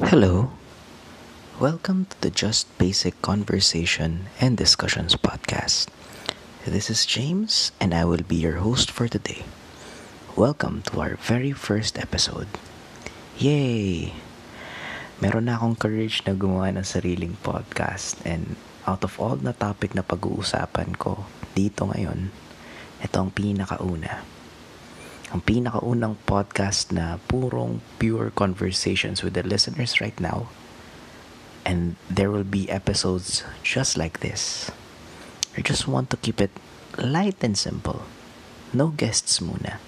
[0.00, 0.48] Hello.
[1.60, 5.92] Welcome to the Just Basic Conversation and Discussions podcast.
[6.64, 9.44] This is James, and I will be your host for today.
[10.40, 12.48] Welcome to our very first episode.
[13.36, 14.16] Yay!
[15.20, 18.56] Meron na akong courage na gumawa ng sariling podcast and
[18.88, 22.32] out of all na topic na pag-uusapan ko dito ngayon,
[23.04, 24.39] ito ang pinakauna.
[25.30, 30.50] Ang pinakaunang podcast na purong pure conversations with the listeners right now.
[31.62, 34.74] And there will be episodes just like this.
[35.54, 36.50] I just want to keep it
[36.98, 38.02] light and simple.
[38.74, 39.78] No guests muna.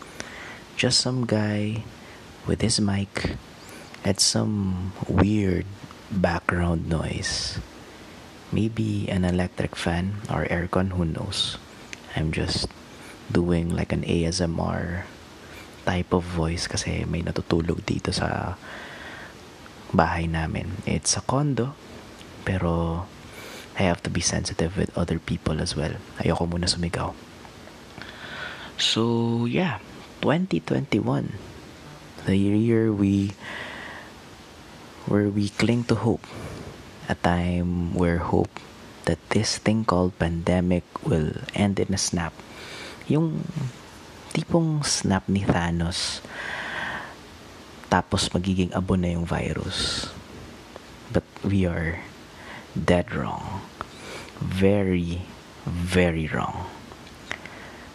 [0.78, 1.82] Just some guy
[2.46, 3.34] with his mic
[4.06, 5.66] and some weird
[6.06, 7.58] background noise.
[8.54, 11.58] Maybe an electric fan or aircon, who knows.
[12.14, 12.70] I'm just
[13.26, 15.02] doing like an ASMR
[15.82, 18.56] type of voice kasi may natutulog dito sa
[19.92, 20.82] bahay namin.
[20.88, 21.76] It's a condo,
[22.46, 23.04] pero
[23.78, 25.96] I have to be sensitive with other people as well.
[26.20, 27.12] Ayoko muna sumigaw.
[28.80, 29.78] So, yeah,
[30.24, 31.36] 2021.
[32.24, 33.34] The year we
[35.06, 36.24] where we cling to hope.
[37.10, 38.62] A time where hope
[39.04, 42.32] that this thing called pandemic will end in a snap.
[43.10, 43.42] Yung
[44.32, 46.24] tipong snap ni Thanos
[47.92, 50.08] tapos magiging abo na yung virus.
[51.12, 52.00] But we are
[52.72, 53.60] dead wrong.
[54.40, 55.28] Very,
[55.68, 56.72] very wrong.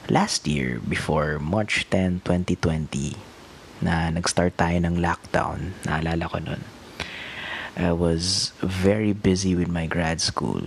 [0.05, 3.17] Last year, before March 10, 2020,
[3.81, 6.61] na nag-start tayo ng lockdown, naalala ko nun,
[7.73, 10.61] I was very busy with my grad school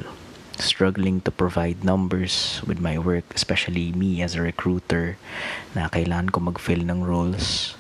[0.59, 5.17] struggling to provide numbers with my work, especially me as a recruiter
[5.75, 7.77] na kailangan ko mag-fill ng roles.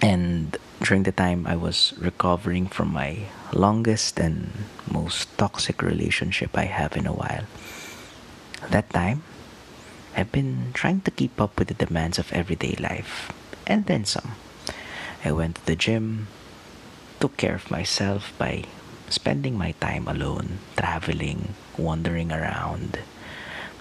[0.00, 6.70] And during the time I was recovering from my longest and most toxic relationship I
[6.70, 7.44] have in a while.
[8.70, 9.22] That time,
[10.16, 13.30] I've been trying to keep up with the demands of everyday life
[13.66, 14.34] and then some.
[15.24, 16.28] I went to the gym,
[17.20, 18.64] took care of myself by
[19.08, 23.00] spending my time alone, traveling, wandering around,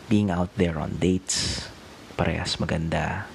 [0.09, 1.67] being out there on dates,
[2.15, 3.27] parehas maganda,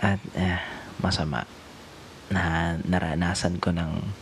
[0.00, 0.58] at eh,
[0.98, 1.44] masama
[2.32, 4.16] na naranasan ko ng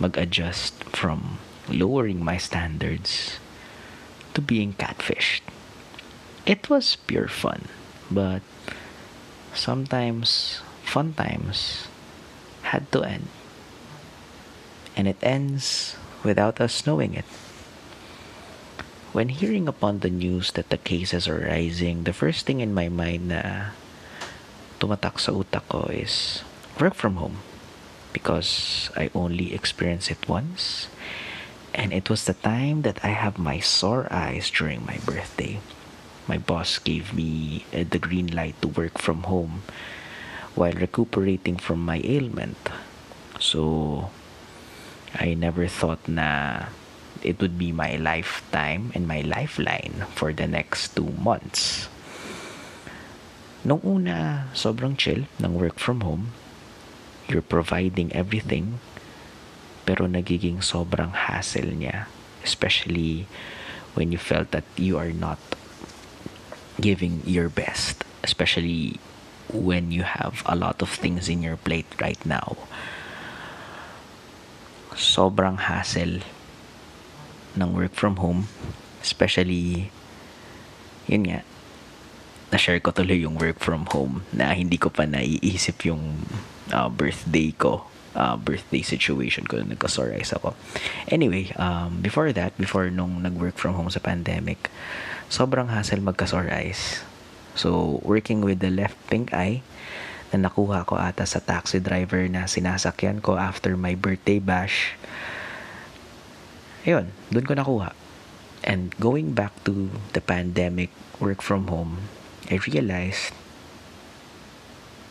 [0.00, 3.38] mag-adjust from lowering my standards
[4.32, 5.44] to being catfished.
[6.48, 7.68] It was pure fun,
[8.10, 8.42] but
[9.52, 11.88] sometimes fun times
[12.74, 13.28] had to end
[14.96, 17.26] and it ends without us knowing it.
[19.12, 22.88] When hearing upon the news that the cases are rising, the first thing in my
[22.88, 23.76] mind na
[24.82, 26.42] tumatak sa utak ko is
[26.80, 27.38] work from home
[28.10, 30.90] because I only experienced it once
[31.74, 35.58] and it was the time that I have my sore eyes during my birthday.
[36.26, 39.62] My boss gave me uh, the green light to work from home
[40.54, 42.56] while recuperating from my ailment.
[43.38, 44.10] So
[45.14, 46.66] I never thought na
[47.22, 51.88] it would be my lifetime and my lifeline for the next two months.
[53.64, 56.36] Nung una, sobrang chill ng work from home.
[57.30, 58.82] You're providing everything,
[59.88, 62.10] pero nagiging sobrang hassle niya.
[62.44, 63.24] Especially
[63.96, 65.40] when you felt that you are not
[66.76, 68.04] giving your best.
[68.20, 69.00] Especially
[69.48, 72.68] when you have a lot of things in your plate right now
[74.94, 76.22] sobrang hassle
[77.54, 78.50] ng work from home.
[79.02, 79.90] Especially,
[81.06, 81.40] yun nga,
[82.54, 86.22] na-share ko tuloy yung work from home na hindi ko pa naiisip yung
[86.70, 87.90] uh, birthday ko.
[88.14, 90.54] Uh, birthday situation ko na nagka-sore ako.
[91.10, 94.70] Anyway, um, before that, before nung nag-work from home sa pandemic,
[95.26, 96.70] sobrang hassle magka-sore.
[97.58, 99.66] So, working with the left pink eye,
[100.34, 104.98] na nakuha ko ata sa taxi driver na sinasakyan ko after my birthday bash.
[106.82, 107.94] Ayun, doon ko nakuha.
[108.66, 110.90] And going back to the pandemic
[111.22, 112.10] work from home,
[112.50, 113.30] I realized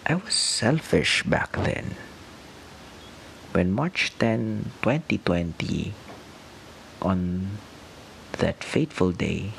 [0.03, 1.95] I was selfish back then.
[3.55, 5.93] When March 10, 2020,
[6.99, 7.19] on
[8.39, 9.53] that fateful day,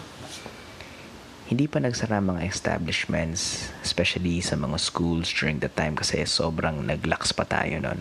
[1.44, 7.36] hindi pa nagsara mga establishments, especially sa mga schools during the time kasi sobrang naglax
[7.36, 8.00] pa tayo nun.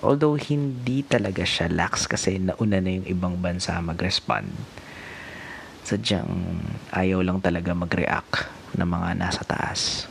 [0.00, 4.46] Although hindi talaga siya lax kasi nauna na yung ibang bansa mag-respond.
[5.82, 6.62] Sadyang
[6.94, 8.46] ayaw lang talaga mag-react
[8.78, 10.06] ng mga nasa taas.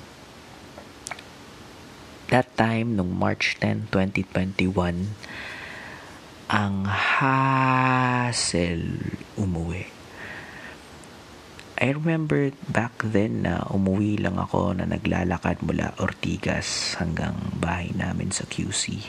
[2.29, 5.09] That time nung March 10, 2021,
[6.51, 7.87] ang hassle
[9.39, 9.98] umuwi.
[11.79, 18.35] I remember back then na umuwi lang ako na naglalakad mula Ortigas hanggang bahay namin
[18.35, 18.99] sa QC.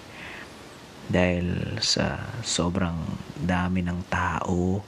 [1.10, 2.94] Dahil sa sobrang
[3.34, 4.86] dami ng tao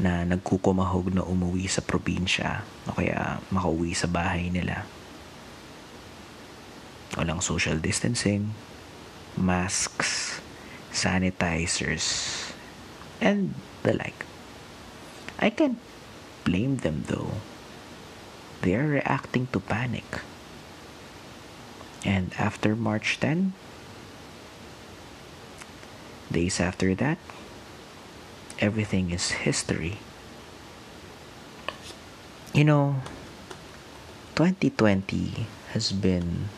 [0.00, 4.88] na nagkukumahog na umuwi sa probinsya o kaya makauwi sa bahay nila.
[7.20, 8.56] Walang social distancing,
[9.36, 10.40] masks,
[10.88, 12.32] sanitizers,
[13.20, 13.52] and
[13.84, 14.24] the like.
[15.36, 15.76] I can't
[16.44, 17.40] blame them though.
[18.62, 20.20] They are reacting to panic.
[22.04, 23.52] And after March 10,
[26.30, 27.18] days after that,
[28.58, 29.98] everything is history.
[32.52, 33.02] You know,
[34.36, 36.48] 2020 has been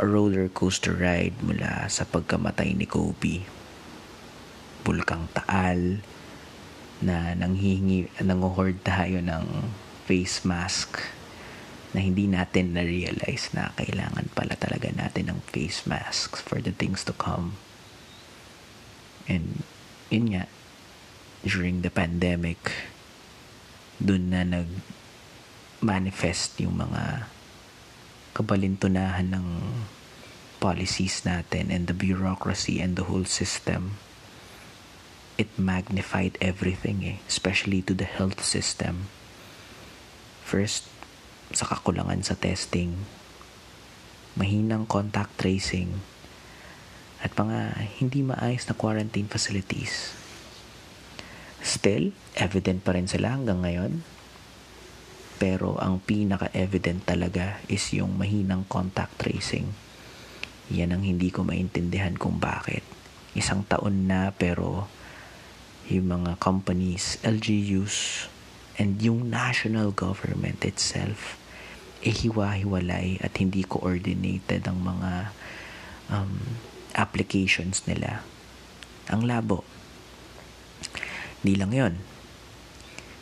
[0.00, 3.44] a roller coaster ride mula sa pagkamatay ni Kobe.
[4.80, 6.00] Bulkang Taal,
[7.00, 9.72] na nanghihingi, nanguhord tayo ng
[10.04, 11.00] face mask
[11.90, 17.02] na hindi natin na-realize na kailangan pala talaga natin ng face masks for the things
[17.02, 17.58] to come.
[19.26, 19.66] And
[20.12, 20.44] yun nga,
[21.42, 22.70] during the pandemic,
[23.98, 27.26] dun na nag-manifest yung mga
[28.36, 29.46] kabalintunahan ng
[30.60, 33.96] policies natin and the bureaucracy and the whole system
[35.40, 39.08] it magnified everything eh, especially to the health system.
[40.44, 40.84] First,
[41.56, 43.08] sa kakulangan sa testing,
[44.36, 46.04] mahinang contact tracing,
[47.24, 50.12] at mga hindi maayos na quarantine facilities.
[51.60, 54.04] Still, evident pa rin sila hanggang ngayon.
[55.40, 59.72] Pero ang pinaka-evident talaga is yung mahinang contact tracing.
[60.72, 62.84] Yan ang hindi ko maintindihan kung bakit.
[63.32, 64.88] Isang taon na pero
[65.90, 68.26] yung mga companies, LGUs,
[68.78, 71.36] and yung national government itself,
[72.00, 75.12] eh hiwa-hiwalay at hindi coordinated ang mga
[76.08, 76.56] um,
[76.96, 78.24] applications nila.
[79.12, 79.66] Ang labo.
[81.42, 81.94] Hindi lang yon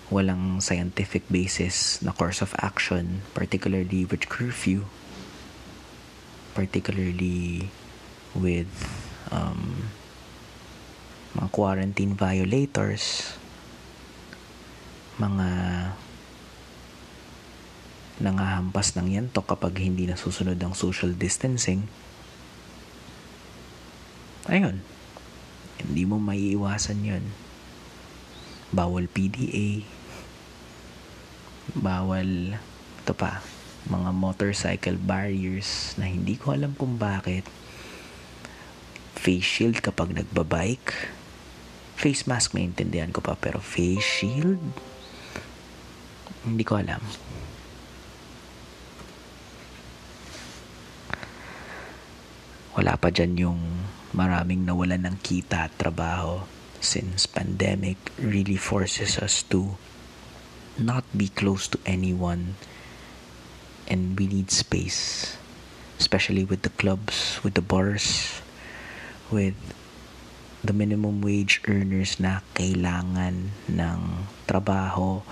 [0.08, 4.88] walang scientific basis na course of action, particularly with curfew,
[6.56, 7.68] particularly
[8.32, 8.72] with
[9.28, 9.92] um,
[11.36, 13.36] mga quarantine violators,
[15.20, 15.48] mga
[18.18, 21.86] nangahampas ng yanto kapag hindi nasusunod ang social distancing.
[24.48, 24.80] Ayun,
[25.82, 27.24] hindi mo maiiwasan yon.
[28.72, 29.84] Bawal PDA,
[31.76, 32.56] bawal,
[33.04, 33.44] ito pa,
[33.88, 37.44] mga motorcycle barriers na hindi ko alam kung bakit
[39.18, 41.17] face shield kapag nagbabike
[41.98, 44.62] face mask maintindihan ko pa pero face shield?
[46.46, 47.02] Hindi ko alam.
[52.78, 53.60] Wala pa dyan yung
[54.14, 56.46] maraming nawalan ng kita at trabaho
[56.78, 59.74] since pandemic really forces us to
[60.78, 62.54] not be close to anyone
[63.90, 65.34] and we need space
[65.98, 68.38] especially with the clubs with the bars
[69.34, 69.58] with
[70.58, 74.00] the minimum wage earners na kailangan ng
[74.42, 75.22] trabaho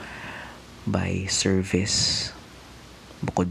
[0.87, 2.31] by service
[3.19, 3.51] bukod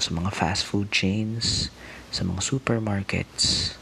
[0.00, 1.68] sa mga fast food chains,
[2.08, 3.76] sa mga supermarkets,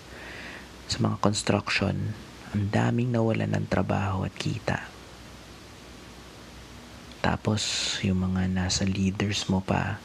[0.90, 2.11] sa mga construction,
[2.50, 4.90] ang daming nawalan ng trabaho at kita.
[7.23, 7.62] Tapos,
[8.02, 10.02] yung mga nasa leaders mo pa,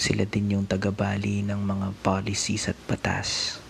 [0.00, 3.60] sila din yung tagabali ng mga policies at batas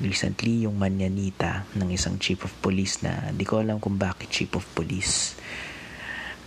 [0.00, 4.52] recently yung manyanita ng isang chief of police na di ko alam kung bakit chief
[4.52, 5.36] of police.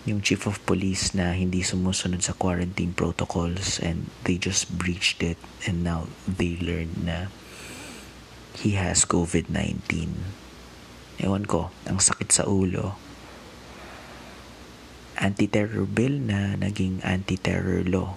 [0.06, 5.38] Yung chief of police na hindi sumusunod sa quarantine protocols and they just breached it
[5.66, 7.34] and now they learned na
[8.56, 9.84] he has COVID-19
[11.20, 12.96] ewan ko ang sakit sa ulo.
[15.20, 18.16] Anti-terror bill na naging anti-terror law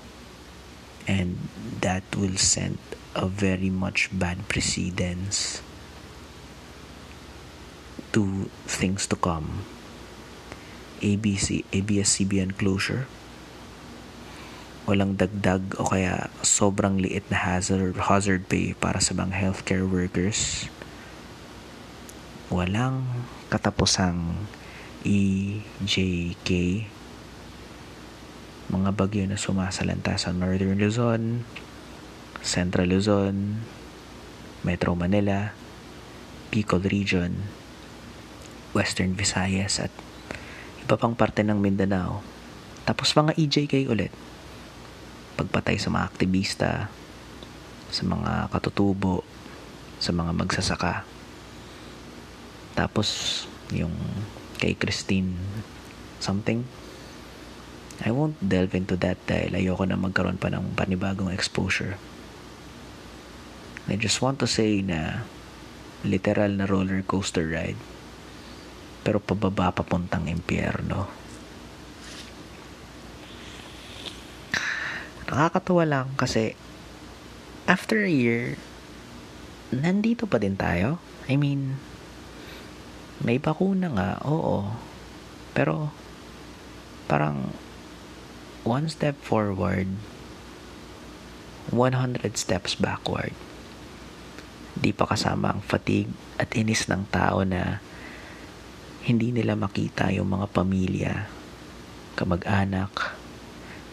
[1.06, 1.49] and
[1.80, 2.78] that will send
[3.14, 5.61] a very much bad precedence
[8.12, 9.64] to things to come.
[11.02, 13.11] ABC, ABS-CBN closure.
[14.87, 20.71] Walang dagdag o kaya sobrang liit na hazard, hazard pay para sa mga healthcare workers.
[22.50, 23.06] Walang
[23.50, 24.47] katapusang
[25.02, 26.50] EJK
[28.71, 31.42] mga bagyo na sumasalanta sa Northern Luzon,
[32.45, 33.62] Central Luzon,
[34.62, 35.50] Metro Manila,
[36.52, 37.42] Bicol Region,
[38.76, 39.90] Western Visayas at
[40.85, 42.23] iba pang parte ng Mindanao.
[42.87, 44.12] Tapos mga EJK ulit.
[45.38, 46.92] Pagpatay sa mga aktivista,
[47.88, 49.25] sa mga katutubo,
[50.02, 51.07] sa mga magsasaka.
[52.75, 53.09] Tapos
[53.73, 53.95] yung
[54.59, 55.35] kay Christine
[56.23, 56.62] something.
[58.02, 61.94] I won't delve into that dahil ayoko na magkaroon pa ng panibagong exposure.
[63.87, 65.23] I just want to say na
[66.02, 67.78] literal na roller coaster ride
[69.02, 71.11] pero pababa papuntang impyerno.
[75.26, 76.54] Nakakatuwa lang kasi
[77.66, 78.59] after a year,
[79.75, 81.02] nandito pa din tayo.
[81.26, 81.78] I mean,
[83.23, 84.71] may bakuna nga, oo.
[85.54, 85.90] Pero,
[87.06, 87.54] parang,
[88.62, 89.90] one step forward,
[91.71, 93.35] 100 steps backward.
[94.78, 97.83] Di pa kasama ang fatigue at inis ng tao na
[99.02, 101.26] hindi nila makita yung mga pamilya,
[102.14, 103.19] kamag-anak,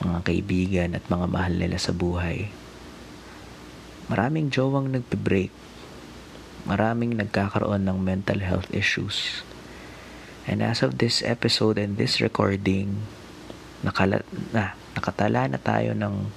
[0.06, 2.54] mga kaibigan at mga mahal nila sa buhay.
[4.06, 5.54] Maraming jowang nagpe-break.
[6.70, 9.42] Maraming nagkakaroon ng mental health issues.
[10.46, 13.06] And as of this episode and this recording,
[13.86, 16.32] nakala, na, nakatala na tayo ng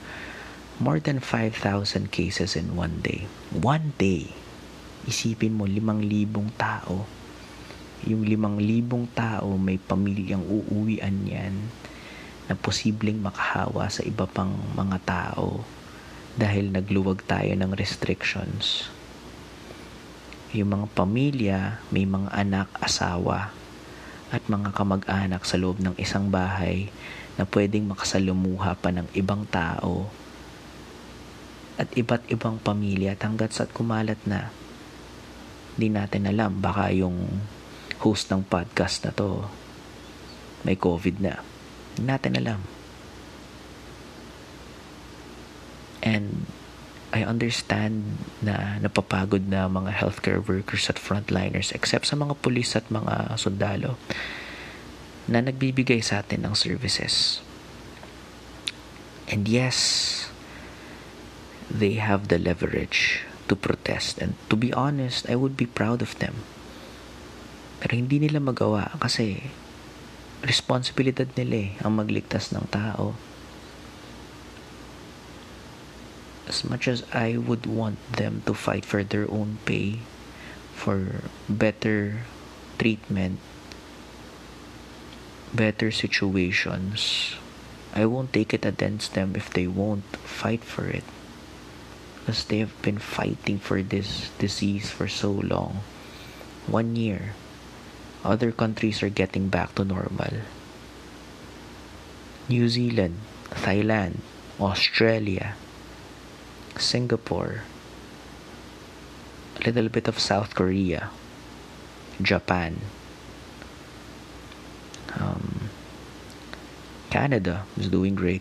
[0.82, 3.26] more than 5,000 cases in one day.
[3.54, 4.30] One day.
[5.06, 7.22] Isipin mo, limang libong tao
[8.02, 11.54] yung limang libong tao may pamilyang uuwian yan
[12.50, 15.62] na posibleng makahawa sa iba pang mga tao
[16.34, 18.90] dahil nagluwag tayo ng restrictions.
[20.50, 21.60] Yung mga pamilya,
[21.94, 23.54] may mga anak, asawa,
[24.34, 26.90] at mga kamag-anak sa loob ng isang bahay
[27.36, 30.08] na pwedeng makasalumuha pa ng ibang tao
[31.80, 34.52] at iba't ibang pamilya at hanggat sa kumalat na.
[35.74, 37.42] Hindi natin alam, baka yung
[38.04, 39.48] host ng podcast na to
[40.62, 41.40] may COVID na.
[41.96, 42.60] Hindi natin alam.
[46.04, 46.44] And
[47.12, 52.88] I understand na napapagod na mga healthcare workers at frontliners except sa mga pulis at
[52.88, 54.00] mga sundalo
[55.32, 57.40] na nagbibigay sa atin ng services.
[59.32, 60.28] And yes,
[61.72, 64.20] they have the leverage to protest.
[64.20, 66.44] And to be honest, I would be proud of them.
[67.80, 69.48] Pero hindi nila magawa kasi
[70.44, 73.16] responsibilidad nila eh, ang magligtas ng tao.
[76.44, 80.04] As much as I would want them to fight for their own pay,
[80.76, 82.26] for better
[82.76, 83.38] treatment,
[85.54, 87.34] better situations,
[87.94, 91.04] I won't take it against them if they won't fight for it.
[92.20, 95.84] Because they have been fighting for this disease for so long.
[96.66, 97.34] One year.
[98.24, 100.46] other countries are getting back to normal.
[102.48, 103.18] New Zealand,
[103.50, 104.22] Thailand,
[104.60, 105.58] Australia,
[106.78, 107.66] Singapore,
[109.58, 111.10] a little bit of South Korea,
[112.22, 112.78] Japan,
[117.12, 118.40] Canada is doing great,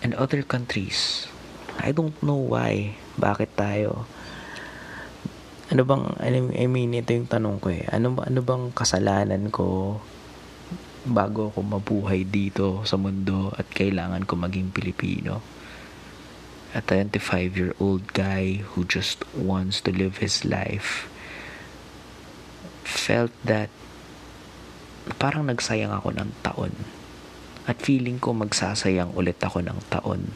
[0.00, 1.28] and other countries.
[1.76, 4.08] I don't know why, bakit tayo?
[5.68, 7.84] Ano bang I mean ito yung tanong ko eh.
[7.92, 10.00] Ano ano bang kasalanan ko
[11.04, 15.44] bago ako mabuhay dito sa mundo at kailangan ko maging Pilipino?
[16.72, 21.10] A 25 year old guy who just wants to live his life
[22.86, 23.68] felt that
[25.16, 26.74] parang nagsayang ako ng taon
[27.66, 30.34] at feeling ko magsasayang ulit ako ng taon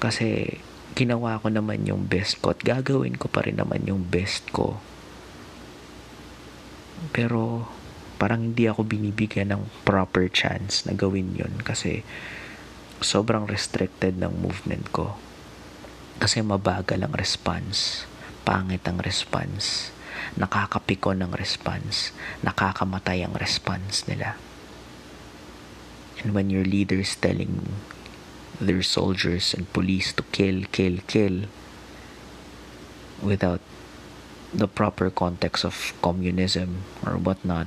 [0.00, 0.60] kasi
[0.96, 4.80] ginawa ko naman yung best ko at gagawin ko pa rin naman yung best ko.
[7.14, 7.68] Pero
[8.20, 12.04] parang hindi ako binibigyan ng proper chance na gawin yun kasi
[13.00, 15.16] sobrang restricted ng movement ko.
[16.20, 18.04] Kasi mabagal ang response.
[18.44, 19.88] Pangit ang response.
[20.36, 22.14] Nakakapiko ng response.
[22.44, 24.36] Nakakamatay ang response nila.
[26.20, 27.72] And when your leader is telling
[28.60, 31.48] their soldiers and police to kill, kill, kill
[33.24, 33.64] without
[34.52, 37.66] the proper context of communism or whatnot.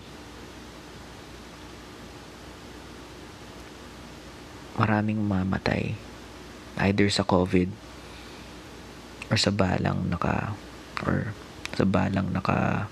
[4.77, 5.97] Maraming mamatay
[6.77, 7.69] either sa COVID
[9.29, 10.57] or sa balang naka
[11.05, 11.33] or
[11.73, 12.87] sa balang naka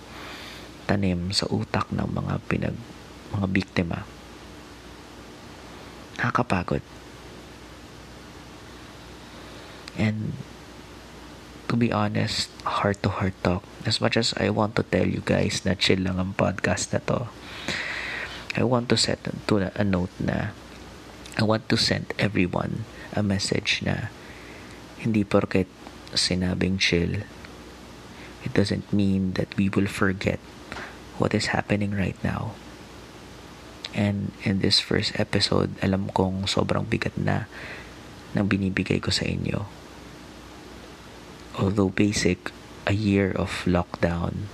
[0.90, 2.78] tanim sa utak ng mga pinag
[3.32, 4.04] mga biktima.
[6.20, 6.84] Nakakapagod.
[9.96, 10.36] And
[11.72, 13.64] to be honest, heart to heart talk.
[13.88, 17.00] As much as I want to tell you guys na chill lang ang podcast na
[17.08, 17.32] to,
[18.52, 20.52] I want to set to a note na
[21.40, 22.84] I want to send everyone
[23.16, 24.12] a message na
[25.00, 25.72] hindi porket
[26.12, 27.24] sinabing chill,
[28.44, 30.40] it doesn't mean that we will forget
[31.18, 32.54] what is happening right now.
[33.94, 37.46] And in this first episode, alam kong sobrang bigat na
[38.34, 39.68] ng binibigay ko sa inyo.
[41.60, 42.50] Although basic,
[42.88, 44.48] a year of lockdown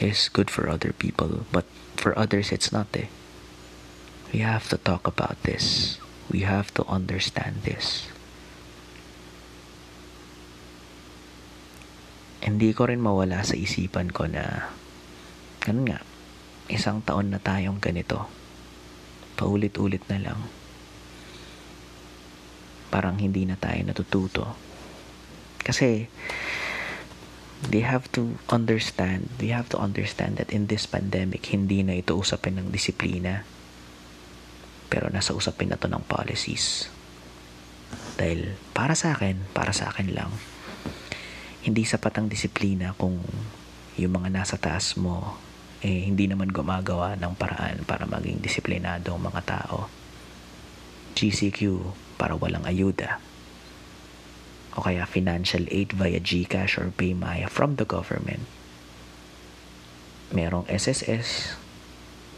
[0.00, 3.12] is good for other people, but for others it's not eh.
[4.32, 5.98] We have to talk about this.
[6.32, 8.08] We have to understand this.
[12.38, 14.70] Hindi ko rin mawala sa isipan ko na
[15.62, 16.00] ganun nga,
[16.70, 18.28] isang taon na tayong ganito.
[19.34, 20.40] Paulit-ulit na lang.
[22.88, 24.56] Parang hindi na tayo natututo.
[25.60, 26.08] Kasi,
[27.66, 32.16] they have to understand, we have to understand that in this pandemic, hindi na ito
[32.16, 33.42] usapin ng disiplina.
[34.88, 36.88] Pero nasa usapin na to ng policies.
[38.16, 40.32] Dahil para sa akin, para sa akin lang,
[41.68, 43.20] hindi sapat ang disiplina kung
[44.00, 45.36] yung mga nasa taas mo
[45.84, 49.86] eh, hindi naman gumagawa ng paraan para maging disiplinado ang mga tao.
[51.12, 53.20] GCQ para walang ayuda.
[54.74, 58.48] O kaya financial aid via GCash or Paymaya from the government.
[60.34, 61.58] Merong SSS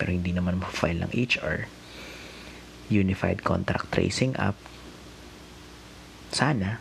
[0.01, 1.69] pero hindi naman ma-file ng HR.
[2.91, 4.57] Unified Contract Tracing App.
[6.33, 6.81] Sana.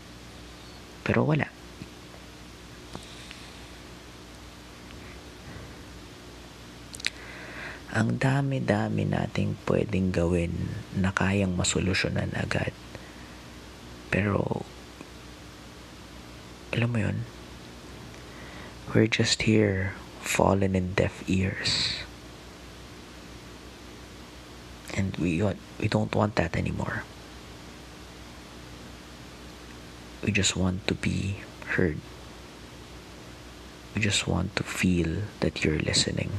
[1.04, 1.49] Pero wala.
[8.00, 12.72] Ang dami-dami nating pwedeng gawin na kayang masolusyonan agad.
[14.08, 14.64] Pero,
[16.72, 17.28] alam mo yun,
[18.96, 22.00] we're just here fallen in deaf ears.
[24.96, 25.44] And we,
[25.84, 27.04] we don't want that anymore.
[30.24, 31.44] We just want to be
[31.76, 32.00] heard.
[33.92, 36.32] We just want to feel that you're listening.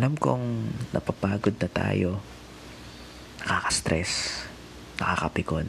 [0.00, 2.24] Alam kong napapagod na tayo.
[3.44, 4.48] Nakaka-stress.
[4.96, 5.68] Nakakapikon.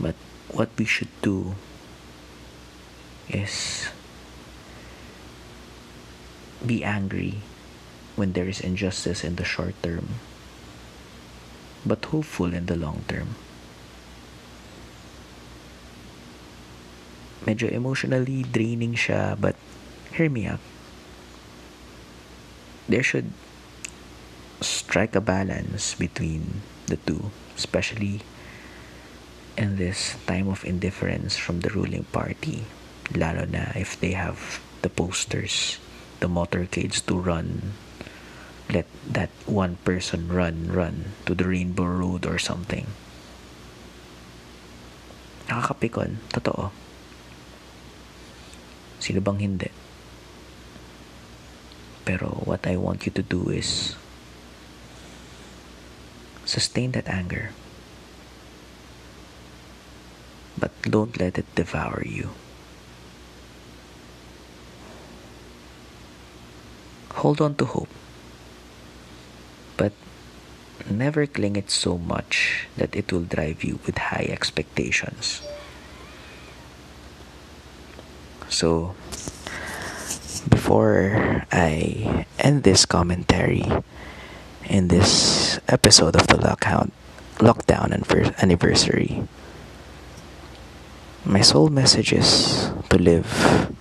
[0.00, 0.16] But
[0.48, 1.52] what we should do
[3.28, 3.84] is
[6.64, 7.44] be angry
[8.16, 10.16] when there is injustice in the short term,
[11.84, 13.36] but hopeful in the long term.
[17.44, 19.60] Medyo emotionally draining siya, but
[20.16, 20.64] hear me out.
[22.88, 23.30] There should
[24.60, 28.24] strike a balance between the two, especially
[29.56, 32.64] in this time of indifference from the ruling party.
[33.14, 35.78] Lalo na if they have the posters,
[36.20, 37.76] the motorcades to run.
[38.68, 42.84] Let that one person run, run to the Rainbow Road or something.
[45.48, 46.68] Nakakapikon, totoo.
[49.00, 49.72] Sino bang hindi?
[52.08, 53.92] Pero what I want you to do is
[56.48, 57.52] sustain that anger.
[60.56, 62.32] But don't let it devour you.
[67.20, 67.92] Hold on to hope.
[69.76, 69.92] But
[70.88, 75.44] never cling it so much that it will drive you with high expectations.
[78.48, 78.96] So,
[80.68, 83.64] before I end this commentary
[84.68, 86.92] in this episode of the lockdown
[87.40, 87.88] lockdown
[88.36, 89.24] anniversary,
[91.24, 93.72] my sole message is to live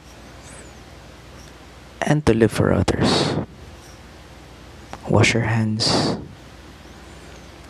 [2.07, 3.35] and to live for others.
[5.09, 6.15] Wash your hands,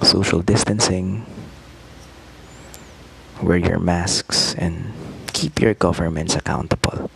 [0.04, 1.26] social distancing,
[3.42, 4.94] wear your masks, and
[5.34, 7.10] keep your governments accountable.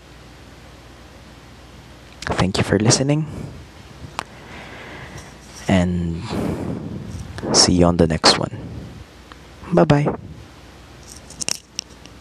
[2.25, 3.25] Thank you for listening.
[5.67, 6.21] And
[7.53, 8.51] see you on the next one.
[9.73, 10.15] Bye bye.